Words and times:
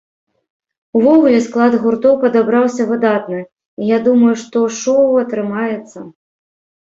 Увогуле, 0.99 1.41
склад 1.47 1.73
гуртоў 1.83 2.15
падабраўся 2.23 2.87
выдатны 2.91 3.39
і 3.41 3.83
я 3.91 3.97
думаю, 4.07 4.33
што 4.45 4.63
шоў 4.79 5.19
атрымаецца. 5.27 5.99